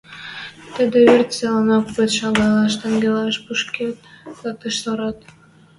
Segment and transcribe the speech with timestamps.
[0.73, 3.91] Тӹдӹ верц цилӓнок пыт шалгаш тӹнгӓлӓш, пукшен
[4.41, 5.17] лыкташ сӧрат.